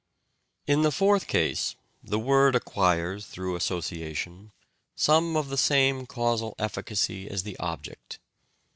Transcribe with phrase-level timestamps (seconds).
[0.65, 4.51] In the fourth case, the word acquires, through association,
[4.95, 8.17] some of the same causal efficacy as the object.